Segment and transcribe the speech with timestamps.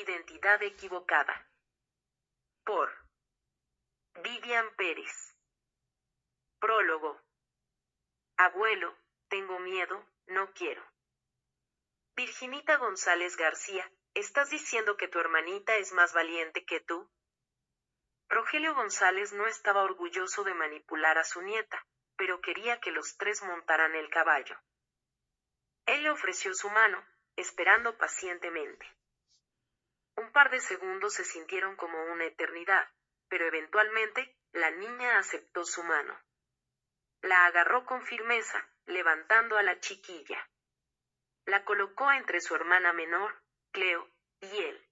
[0.00, 1.50] Identidad equivocada.
[2.64, 2.88] Por
[4.22, 5.34] Vivian Pérez.
[6.60, 7.20] Prólogo.
[8.36, 8.96] Abuelo,
[9.28, 10.84] tengo miedo, no quiero.
[12.14, 17.10] Virginita González García, ¿estás diciendo que tu hermanita es más valiente que tú?
[18.28, 21.84] Rogelio González no estaba orgulloso de manipular a su nieta,
[22.16, 24.56] pero quería que los tres montaran el caballo.
[25.86, 27.04] Él le ofreció su mano,
[27.34, 28.97] esperando pacientemente.
[30.18, 32.90] Un par de segundos se sintieron como una eternidad,
[33.28, 36.20] pero eventualmente la niña aceptó su mano.
[37.22, 40.50] La agarró con firmeza, levantando a la chiquilla.
[41.44, 43.40] La colocó entre su hermana menor,
[43.70, 44.88] Cleo, y él.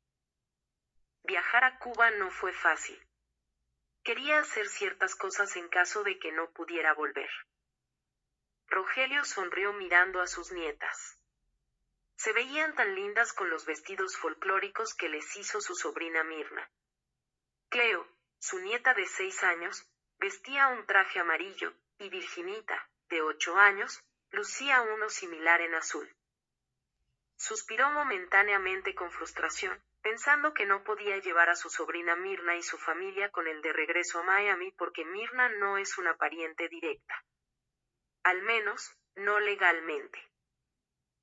[1.24, 3.04] Viajar a Cuba no fue fácil.
[4.04, 7.30] Quería hacer ciertas cosas en caso de que no pudiera volver.
[8.68, 11.15] Rogelio sonrió mirando a sus nietas.
[12.16, 16.70] Se veían tan lindas con los vestidos folclóricos que les hizo su sobrina Mirna.
[17.68, 18.06] Cleo,
[18.38, 19.86] su nieta de seis años,
[20.18, 26.10] vestía un traje amarillo, y Virginita, de ocho años, lucía uno similar en azul.
[27.36, 32.78] Suspiró momentáneamente con frustración, pensando que no podía llevar a su sobrina Mirna y su
[32.78, 37.24] familia con el de regreso a Miami porque Mirna no es una pariente directa.
[38.22, 40.18] Al menos, no legalmente.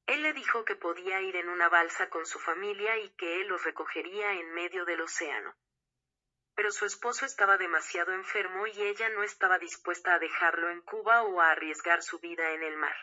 [0.06, 3.48] Él le dijo que podía ir en una balsa con su familia y que él
[3.48, 5.56] los recogería en medio del océano.
[6.56, 11.24] Pero su esposo estaba demasiado enfermo y ella no estaba dispuesta a dejarlo en Cuba
[11.24, 12.96] o a arriesgar su vida en el mar.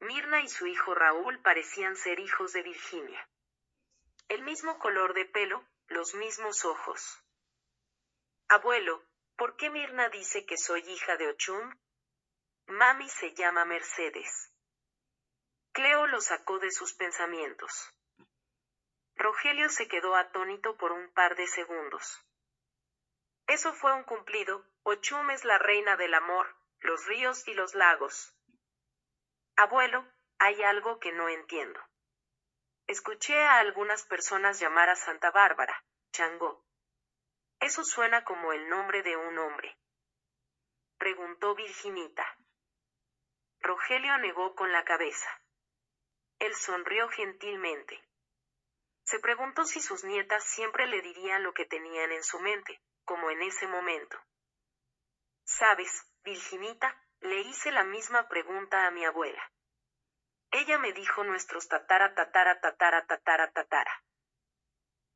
[0.00, 3.28] Mirna y su hijo Raúl parecían ser hijos de Virginia.
[4.28, 7.22] El mismo color de pelo, los mismos ojos.
[8.48, 9.04] Abuelo,
[9.36, 11.74] ¿por qué Mirna dice que soy hija de Ochum?
[12.66, 14.52] Mami se llama Mercedes.
[15.72, 17.90] Cleo lo sacó de sus pensamientos.
[19.16, 22.20] Rogelio se quedó atónito por un par de segundos.
[23.46, 28.36] Eso fue un cumplido, Ochum es la reina del amor, los ríos y los lagos.
[29.56, 30.06] Abuelo,
[30.38, 31.80] hay algo que no entiendo.
[32.86, 36.64] Escuché a algunas personas llamar a Santa Bárbara, Changó.
[37.60, 39.78] Eso suena como el nombre de un hombre.
[40.98, 42.26] Preguntó Virginita.
[43.60, 45.28] Rogelio negó con la cabeza.
[46.42, 48.02] Él sonrió gentilmente.
[49.04, 53.30] Se preguntó si sus nietas siempre le dirían lo que tenían en su mente, como
[53.30, 54.18] en ese momento.
[55.44, 59.52] Sabes, Virginita, le hice la misma pregunta a mi abuela.
[60.50, 64.02] Ella me dijo nuestros tatara tatara tatara tatara tatara.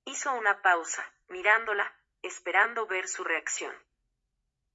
[0.04, 3.74] Hizo una pausa, mirándola, esperando ver su reacción.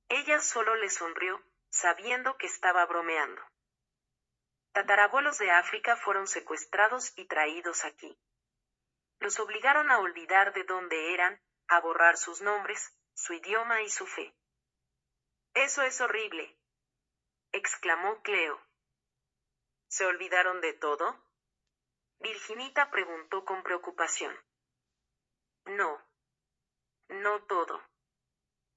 [0.10, 3.42] Ella solo le sonrió, sabiendo que estaba bromeando.
[4.74, 8.18] Tatarabuelos de África fueron secuestrados y traídos aquí.
[9.20, 14.08] Los obligaron a olvidar de dónde eran, a borrar sus nombres, su idioma y su
[14.08, 14.34] fe.
[15.54, 16.58] Eso es horrible,
[17.52, 18.62] exclamó Cleo.
[19.88, 21.22] ¿Se olvidaron de todo?
[22.20, 24.34] Virginita preguntó con preocupación.
[25.66, 26.02] No.
[27.09, 27.84] No todo.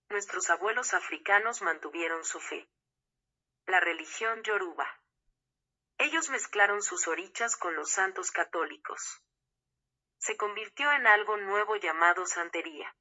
[0.09, 2.69] Nuestros abuelos africanos mantuvieron su fe.
[3.66, 5.03] La religión yoruba.
[5.99, 9.22] Ellos mezclaron sus orichas con los santos católicos.
[10.19, 12.94] Se convirtió en algo nuevo llamado santería.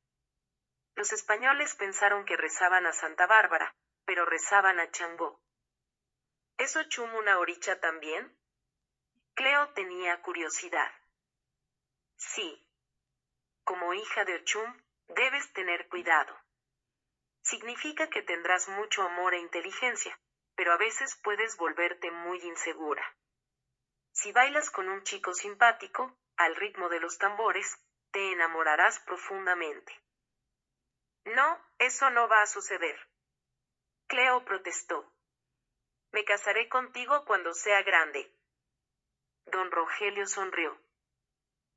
[0.95, 5.41] Los españoles pensaron que rezaban a Santa Bárbara, pero rezaban a Changó.
[6.57, 8.37] ¿Es Ochum una oricha también?
[9.33, 10.91] Cleo tenía curiosidad.
[12.17, 12.67] Sí.
[13.63, 16.37] Como hija de Ochum, debes tener cuidado.
[17.41, 20.17] Significa que tendrás mucho amor e inteligencia,
[20.63, 23.03] pero a veces puedes volverte muy insegura.
[24.13, 27.77] Si bailas con un chico simpático, al ritmo de los tambores,
[28.11, 29.93] te enamorarás profundamente.
[31.25, 32.97] No, eso no va a suceder.
[34.07, 35.13] Cleo protestó.
[36.13, 38.33] Me casaré contigo cuando sea grande.
[39.47, 40.79] Don Rogelio sonrió.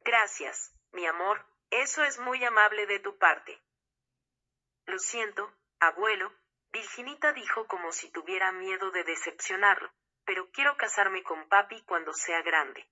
[0.02, 3.60] Gracias, mi amor, eso es muy amable de tu parte.
[4.84, 6.32] Lo siento, abuelo,
[6.76, 9.90] Virginita dijo como si tuviera miedo de decepcionarlo,
[10.26, 12.87] pero quiero casarme con papi cuando sea grande.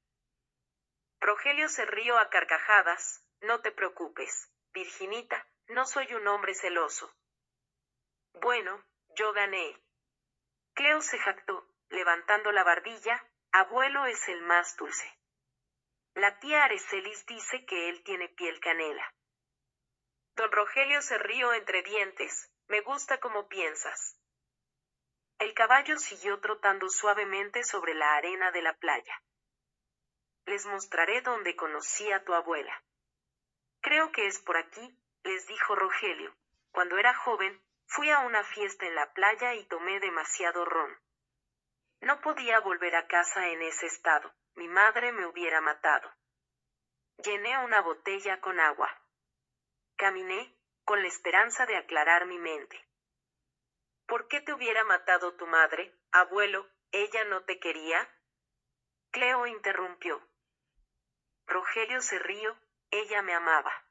[1.21, 7.15] Rogelio se rió a carcajadas, no te preocupes, Virginita, no soy un hombre celoso.
[8.41, 8.83] Bueno,
[9.17, 9.79] yo gané.
[10.73, 13.23] Cleo se jactó, levantando la barbilla,
[13.53, 15.15] abuelo es el más dulce.
[16.15, 19.13] La tía Arecelis dice que él tiene piel canela.
[20.37, 24.19] Don Rogelio se rió entre dientes, me gusta como piensas.
[25.39, 29.23] El caballo siguió trotando suavemente sobre la arena de la playa.
[30.47, 32.83] Les mostraré dónde conocí a tu abuela.
[33.81, 36.35] Creo que es por aquí, les dijo Rogelio.
[36.71, 40.99] Cuando era joven, fui a una fiesta en la playa y tomé demasiado ron.
[42.01, 46.11] No podía volver a casa en ese estado, mi madre me hubiera matado.
[47.19, 48.91] Llené una botella con agua.
[49.97, 52.85] Caminé, con la esperanza de aclarar mi mente.
[54.07, 56.69] ¿Por qué te hubiera matado tu madre, abuelo?
[56.93, 58.09] ¿Ella no te quería?
[59.11, 60.21] Cleo interrumpió.
[61.47, 62.57] Rogelio se rió,
[62.91, 63.85] ella me amaba.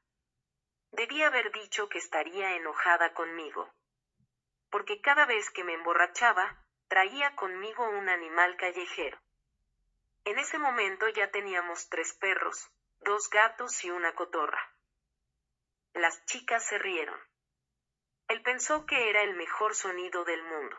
[0.92, 3.72] Debía haber dicho que estaría enojada conmigo.
[4.70, 9.18] Porque cada vez que me emborrachaba, traía conmigo un animal callejero.
[10.24, 12.70] En ese momento ya teníamos tres perros,
[13.00, 14.73] dos gatos y una cotorra.
[15.94, 17.18] Las chicas se rieron.
[18.28, 20.76] Él pensó que era el mejor sonido del mundo.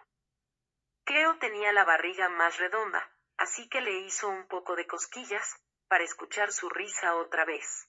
[1.05, 5.55] Cleo tenía la barriga más redonda, así que le hizo un poco de cosquillas,
[5.87, 7.87] para escuchar su risa otra vez.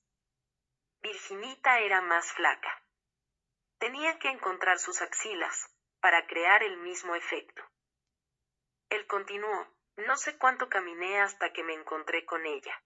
[1.02, 2.82] Virginita era más flaca.
[3.78, 5.70] Tenía que encontrar sus axilas,
[6.00, 7.62] para crear el mismo efecto.
[8.88, 12.82] Él continuó, no sé cuánto caminé hasta que me encontré con ella.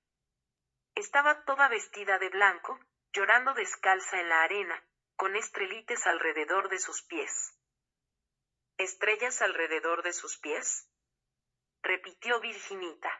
[0.94, 2.78] Estaba toda vestida de blanco,
[3.12, 4.82] llorando descalza en la arena,
[5.16, 7.56] con estrelites alrededor de sus pies.
[8.78, 10.88] ¿Estrellas alrededor de sus pies?
[11.82, 13.10] repitió Virginita.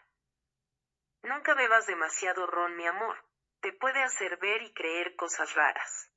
[1.22, 3.22] Nunca bebas demasiado ron, mi amor,
[3.60, 6.10] te puede hacer ver y creer cosas raras.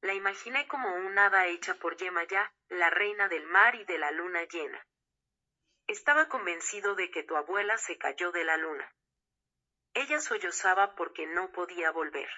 [0.00, 4.10] La imaginé como un hada hecha por Yemayá, la reina del mar y de la
[4.10, 4.84] luna llena.
[5.86, 8.92] Estaba convencido de que tu abuela se cayó de la luna.
[9.94, 12.28] Ella sollozaba porque no podía volver.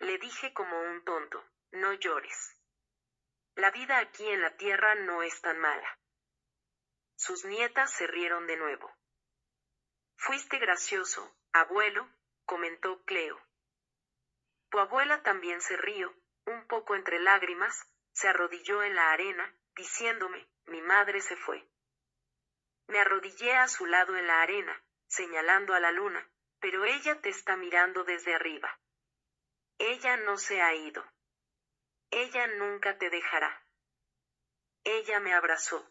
[0.00, 2.56] Le dije como un tonto, no llores.
[3.54, 5.98] La vida aquí en la tierra no es tan mala.
[7.16, 8.90] Sus nietas se rieron de nuevo.
[10.16, 12.08] Fuiste gracioso, abuelo,
[12.46, 13.38] comentó Cleo.
[14.70, 16.14] Tu abuela también se rió,
[16.46, 21.68] un poco entre lágrimas, se arrodilló en la arena, diciéndome, mi madre se fue.
[22.86, 26.26] Me arrodillé a su lado en la arena, señalando a la luna,
[26.58, 28.80] pero ella te está mirando desde arriba.
[29.82, 31.02] Ella no se ha ido.
[32.10, 33.64] Ella nunca te dejará.
[34.84, 35.90] Ella me abrazó.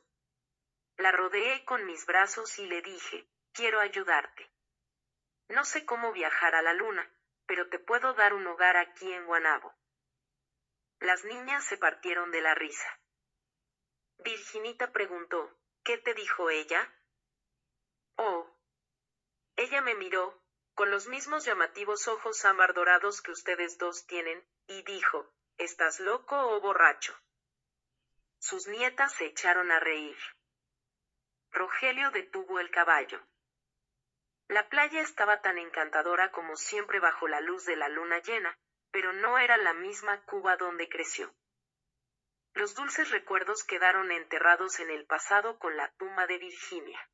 [0.98, 4.48] La rodeé con mis brazos y le dije, quiero ayudarte.
[5.48, 7.12] No sé cómo viajar a la luna,
[7.48, 9.74] pero te puedo dar un hogar aquí en Guanabo.
[11.00, 13.00] Las niñas se partieron de la risa.
[14.20, 16.94] Virginita preguntó, ¿qué te dijo ella?
[18.18, 18.56] Oh.
[19.56, 20.40] Ella me miró,
[20.80, 26.38] con los mismos llamativos ojos ámbar dorados que ustedes dos tienen, y dijo, ¿estás loco
[26.38, 27.20] o borracho?
[28.38, 30.16] Sus nietas se echaron a reír.
[31.52, 33.22] Rogelio detuvo el caballo.
[34.48, 38.58] La playa estaba tan encantadora como siempre bajo la luz de la luna llena,
[38.90, 41.36] pero no era la misma Cuba donde creció.
[42.54, 47.10] Los dulces recuerdos quedaron enterrados en el pasado con la tumba de Virginia.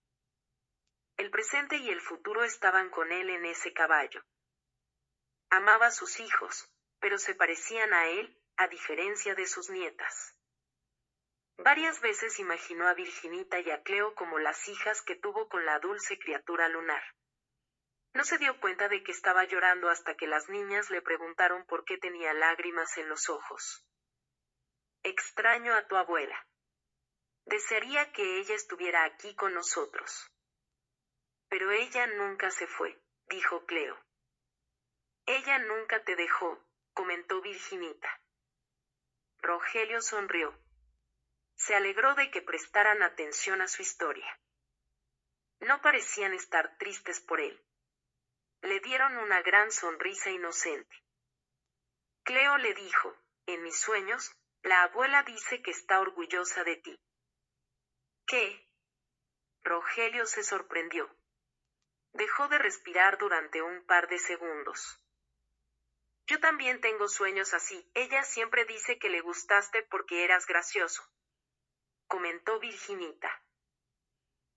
[1.17, 4.23] El presente y el futuro estaban con él en ese caballo.
[5.49, 6.69] Amaba a sus hijos,
[6.99, 10.35] pero se parecían a él, a diferencia de sus nietas.
[11.57, 15.79] Varias veces imaginó a Virginita y a Cleo como las hijas que tuvo con la
[15.79, 17.01] dulce criatura lunar.
[18.13, 21.85] No se dio cuenta de que estaba llorando hasta que las niñas le preguntaron por
[21.85, 23.85] qué tenía lágrimas en los ojos.
[25.03, 26.45] Extraño a tu abuela.
[27.45, 30.31] Desearía que ella estuviera aquí con nosotros.
[31.57, 33.97] Pero ella nunca se fue, dijo Cleo.
[35.25, 36.61] Ella nunca te dejó,
[36.93, 38.21] comentó Virginita.
[39.37, 40.53] Rogelio sonrió
[41.55, 44.27] se alegró de que prestaran atención a su historia.
[45.61, 47.65] No parecían estar tristes por él.
[48.59, 50.93] Le dieron una gran sonrisa inocente.
[52.23, 56.99] Cleo le dijo, en mis sueños, la abuela dice que está orgullosa de ti.
[58.27, 58.67] ¿Qué?
[59.63, 61.14] Rogelio se sorprendió.
[62.15, 64.99] Dejó de respirar durante un par de segundos.
[66.27, 67.89] Yo también tengo sueños así.
[67.93, 71.03] Ella siempre dice que le gustaste porque eras gracioso
[72.07, 73.29] comentó Virginita.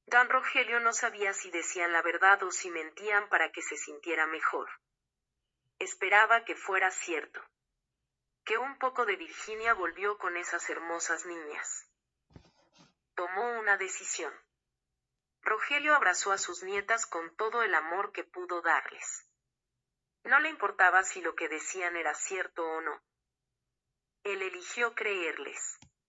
[0.06, 4.26] Don Rogelio no sabía si decían la verdad o si mentían para que se sintiera
[4.26, 4.68] mejor.
[5.78, 7.42] Esperaba que fuera cierto.
[8.44, 11.90] Que un poco de Virginia volvió con esas hermosas niñas.
[13.14, 14.32] Tomó una decisión.
[15.48, 19.26] Rogelio abrazó a sus nietas con todo el amor que pudo darles.
[20.24, 23.02] No le importaba si lo que decían era cierto o no.
[24.24, 25.78] Él eligió creerles.